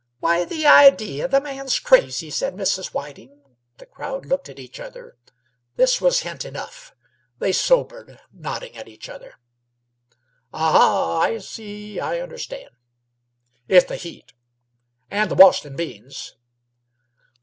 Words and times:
"Why, 0.19 0.45
the 0.45 0.65
idea! 0.65 1.27
The 1.27 1.39
man's 1.39 1.77
crazy!" 1.77 2.31
said 2.31 2.55
Mrs. 2.55 2.87
Whiting. 2.87 3.43
The 3.77 3.85
crowd 3.85 4.25
looked 4.25 4.49
at 4.49 4.57
each 4.57 4.79
other. 4.79 5.15
This 5.75 6.01
was 6.01 6.21
hint 6.21 6.43
enough; 6.43 6.95
they 7.37 7.51
sobered, 7.51 8.19
nodding 8.33 8.75
at 8.75 8.87
each 8.87 9.07
other 9.07 9.35
commiseratingly. 10.49 10.49
"Aha! 10.53 11.19
I 11.19 11.37
see; 11.37 11.99
I 11.99 12.19
understand." 12.19 12.71
"It's 13.67 13.85
the 13.85 13.95
heat." 13.95 14.33
"And 15.11 15.29
the 15.29 15.35
Boston 15.35 15.75
beans." 15.75 16.33